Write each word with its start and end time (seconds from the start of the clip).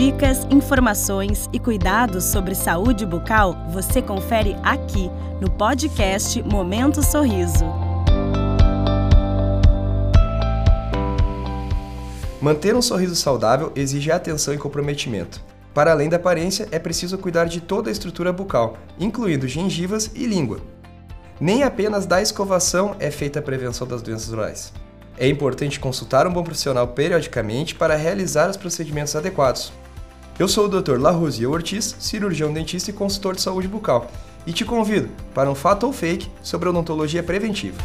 Dicas, 0.00 0.46
informações 0.50 1.46
e 1.52 1.58
cuidados 1.58 2.24
sobre 2.24 2.54
saúde 2.54 3.04
bucal 3.04 3.54
você 3.68 4.00
confere 4.00 4.56
aqui 4.62 5.10
no 5.42 5.50
podcast 5.50 6.42
Momento 6.42 7.02
Sorriso. 7.02 7.66
Manter 12.40 12.74
um 12.74 12.80
sorriso 12.80 13.14
saudável 13.14 13.70
exige 13.76 14.10
atenção 14.10 14.54
e 14.54 14.56
comprometimento. 14.56 15.38
Para 15.74 15.92
além 15.92 16.08
da 16.08 16.16
aparência, 16.16 16.66
é 16.72 16.78
preciso 16.78 17.18
cuidar 17.18 17.44
de 17.44 17.60
toda 17.60 17.90
a 17.90 17.92
estrutura 17.92 18.32
bucal, 18.32 18.78
incluindo 18.98 19.46
gengivas 19.46 20.10
e 20.14 20.24
língua. 20.24 20.62
Nem 21.38 21.62
apenas 21.62 22.06
da 22.06 22.22
escovação 22.22 22.96
é 22.98 23.10
feita 23.10 23.40
a 23.40 23.42
prevenção 23.42 23.86
das 23.86 24.00
doenças 24.00 24.32
orais. 24.32 24.72
É 25.18 25.28
importante 25.28 25.78
consultar 25.78 26.26
um 26.26 26.32
bom 26.32 26.42
profissional 26.42 26.88
periodicamente 26.88 27.74
para 27.74 27.96
realizar 27.96 28.48
os 28.48 28.56
procedimentos 28.56 29.14
adequados. 29.14 29.70
Eu 30.40 30.48
sou 30.48 30.64
o 30.64 30.68
Dr. 30.68 30.98
Larosier 30.98 31.50
Ortiz, 31.50 31.94
cirurgião 31.98 32.50
dentista 32.50 32.88
e 32.88 32.94
consultor 32.94 33.36
de 33.36 33.42
saúde 33.42 33.68
bucal, 33.68 34.10
e 34.46 34.54
te 34.54 34.64
convido 34.64 35.10
para 35.34 35.50
um 35.50 35.54
fato 35.54 35.84
ou 35.84 35.92
fake 35.92 36.30
sobre 36.42 36.66
odontologia 36.66 37.22
preventiva. 37.22 37.76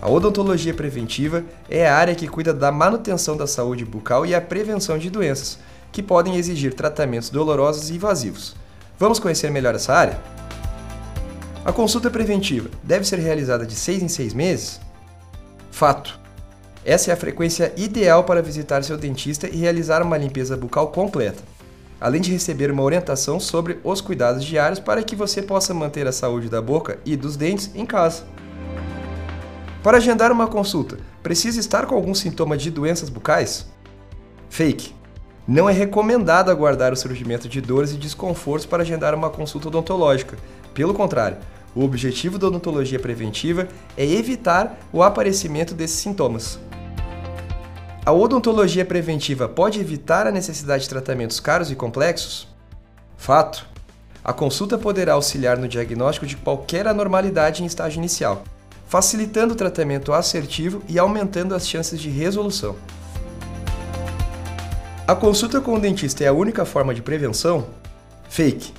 A 0.00 0.08
odontologia 0.08 0.72
preventiva 0.72 1.44
é 1.68 1.86
a 1.86 1.94
área 1.94 2.14
que 2.14 2.26
cuida 2.26 2.54
da 2.54 2.72
manutenção 2.72 3.36
da 3.36 3.46
saúde 3.46 3.84
bucal 3.84 4.24
e 4.24 4.34
a 4.34 4.40
prevenção 4.40 4.96
de 4.96 5.10
doenças, 5.10 5.58
que 5.92 6.02
podem 6.02 6.36
exigir 6.36 6.72
tratamentos 6.72 7.28
dolorosos 7.28 7.90
e 7.90 7.96
invasivos. 7.96 8.56
Vamos 8.98 9.18
conhecer 9.18 9.50
melhor 9.50 9.74
essa 9.74 9.92
área? 9.92 10.18
A 11.62 11.74
consulta 11.74 12.08
preventiva 12.08 12.70
deve 12.82 13.04
ser 13.04 13.18
realizada 13.18 13.66
de 13.66 13.74
6 13.74 14.02
em 14.02 14.08
6 14.08 14.32
meses? 14.32 14.80
Fato. 15.70 16.18
Essa 16.88 17.10
é 17.10 17.12
a 17.12 17.18
frequência 17.18 17.70
ideal 17.76 18.24
para 18.24 18.40
visitar 18.40 18.82
seu 18.82 18.96
dentista 18.96 19.46
e 19.46 19.58
realizar 19.58 20.02
uma 20.02 20.16
limpeza 20.16 20.56
bucal 20.56 20.88
completa, 20.88 21.42
além 22.00 22.18
de 22.18 22.32
receber 22.32 22.70
uma 22.70 22.82
orientação 22.82 23.38
sobre 23.38 23.78
os 23.84 24.00
cuidados 24.00 24.42
diários 24.42 24.80
para 24.80 25.02
que 25.02 25.14
você 25.14 25.42
possa 25.42 25.74
manter 25.74 26.06
a 26.06 26.12
saúde 26.12 26.48
da 26.48 26.62
boca 26.62 26.98
e 27.04 27.14
dos 27.14 27.36
dentes 27.36 27.70
em 27.74 27.84
casa. 27.84 28.22
Para 29.82 29.98
agendar 29.98 30.32
uma 30.32 30.46
consulta, 30.46 30.96
precisa 31.22 31.60
estar 31.60 31.84
com 31.84 31.94
algum 31.94 32.14
sintoma 32.14 32.56
de 32.56 32.70
doenças 32.70 33.10
bucais? 33.10 33.66
Fake. 34.48 34.94
Não 35.46 35.68
é 35.68 35.74
recomendado 35.74 36.50
aguardar 36.50 36.94
o 36.94 36.96
surgimento 36.96 37.50
de 37.50 37.60
dores 37.60 37.92
e 37.92 37.98
desconfortos 37.98 38.64
para 38.64 38.82
agendar 38.82 39.14
uma 39.14 39.28
consulta 39.28 39.68
odontológica. 39.68 40.38
Pelo 40.72 40.94
contrário, 40.94 41.36
o 41.74 41.84
objetivo 41.84 42.38
da 42.38 42.46
odontologia 42.46 42.98
preventiva 42.98 43.68
é 43.94 44.06
evitar 44.06 44.78
o 44.90 45.02
aparecimento 45.02 45.74
desses 45.74 45.98
sintomas. 45.98 46.58
A 48.08 48.12
odontologia 48.12 48.86
preventiva 48.86 49.46
pode 49.46 49.78
evitar 49.78 50.26
a 50.26 50.30
necessidade 50.30 50.84
de 50.84 50.88
tratamentos 50.88 51.38
caros 51.40 51.70
e 51.70 51.74
complexos? 51.74 52.48
Fato. 53.18 53.66
A 54.24 54.32
consulta 54.32 54.78
poderá 54.78 55.12
auxiliar 55.12 55.58
no 55.58 55.68
diagnóstico 55.68 56.24
de 56.24 56.34
qualquer 56.34 56.88
anormalidade 56.88 57.62
em 57.62 57.66
estágio 57.66 57.98
inicial, 57.98 58.44
facilitando 58.86 59.52
o 59.52 59.56
tratamento 59.58 60.14
assertivo 60.14 60.82
e 60.88 60.98
aumentando 60.98 61.54
as 61.54 61.68
chances 61.68 62.00
de 62.00 62.08
resolução. 62.08 62.76
A 65.06 65.14
consulta 65.14 65.60
com 65.60 65.74
o 65.74 65.78
dentista 65.78 66.24
é 66.24 66.28
a 66.28 66.32
única 66.32 66.64
forma 66.64 66.94
de 66.94 67.02
prevenção? 67.02 67.66
Fake. 68.26 68.72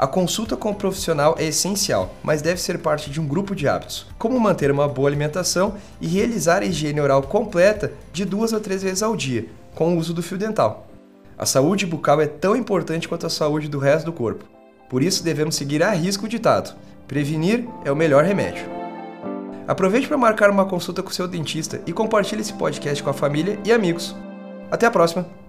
A 0.00 0.06
consulta 0.06 0.56
com 0.56 0.70
o 0.70 0.74
profissional 0.74 1.36
é 1.38 1.44
essencial, 1.44 2.14
mas 2.22 2.40
deve 2.40 2.58
ser 2.58 2.78
parte 2.78 3.10
de 3.10 3.20
um 3.20 3.28
grupo 3.28 3.54
de 3.54 3.68
hábitos, 3.68 4.06
como 4.18 4.40
manter 4.40 4.70
uma 4.70 4.88
boa 4.88 5.06
alimentação 5.06 5.74
e 6.00 6.06
realizar 6.06 6.62
a 6.62 6.64
higiene 6.64 7.02
oral 7.02 7.22
completa 7.22 7.92
de 8.10 8.24
duas 8.24 8.54
a 8.54 8.60
três 8.60 8.82
vezes 8.82 9.02
ao 9.02 9.14
dia, 9.14 9.44
com 9.74 9.94
o 9.94 9.98
uso 9.98 10.14
do 10.14 10.22
fio 10.22 10.38
dental. 10.38 10.86
A 11.36 11.44
saúde 11.44 11.84
bucal 11.84 12.18
é 12.18 12.26
tão 12.26 12.56
importante 12.56 13.06
quanto 13.06 13.26
a 13.26 13.30
saúde 13.30 13.68
do 13.68 13.78
resto 13.78 14.06
do 14.06 14.12
corpo. 14.14 14.46
Por 14.88 15.02
isso 15.02 15.22
devemos 15.22 15.54
seguir 15.54 15.82
a 15.82 15.90
risco 15.90 16.24
o 16.24 16.28
ditado: 16.30 16.74
prevenir 17.06 17.68
é 17.84 17.92
o 17.92 17.96
melhor 17.96 18.24
remédio. 18.24 18.64
Aproveite 19.68 20.08
para 20.08 20.16
marcar 20.16 20.48
uma 20.48 20.64
consulta 20.64 21.02
com 21.02 21.10
seu 21.10 21.28
dentista 21.28 21.78
e 21.86 21.92
compartilhe 21.92 22.40
esse 22.40 22.54
podcast 22.54 23.02
com 23.02 23.10
a 23.10 23.12
família 23.12 23.60
e 23.66 23.70
amigos. 23.70 24.16
Até 24.70 24.86
a 24.86 24.90
próxima! 24.90 25.39